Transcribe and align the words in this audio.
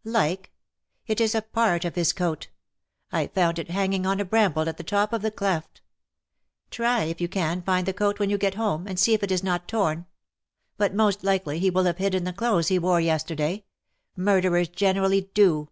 ''^" 0.00 0.02
Like? 0.10 0.50
It 1.06 1.20
is 1.20 1.34
a 1.34 1.42
part 1.42 1.84
of 1.84 1.94
his 1.94 2.14
coat. 2.14 2.48
I 3.12 3.26
found 3.26 3.58
it 3.58 3.68
hanging 3.68 4.06
on 4.06 4.18
a 4.18 4.24
bramble, 4.24 4.66
at 4.66 4.78
the 4.78 4.82
top 4.82 5.12
of 5.12 5.20
the 5.20 5.30
cleft. 5.30 5.82
Try 6.70 7.02
if 7.02 7.20
you 7.20 7.28
can 7.28 7.60
find 7.60 7.86
the 7.86 7.92
coat 7.92 8.18
when 8.18 8.30
you 8.30 8.38
get 8.38 8.54
home, 8.54 8.86
and 8.86 8.98
see 8.98 9.12
if 9.12 9.22
it 9.22 9.30
is 9.30 9.44
not 9.44 9.68
torn. 9.68 10.06
But 10.78 10.94
most 10.94 11.22
likely 11.22 11.58
he 11.58 11.68
will 11.68 11.84
have 11.84 11.98
hidden 11.98 12.24
the 12.24 12.32
clothes 12.32 12.68
he 12.68 12.78
wore 12.78 13.02
yesterday. 13.02 13.66
Murderers 14.16 14.68
generally 14.68 15.28
do." 15.34 15.68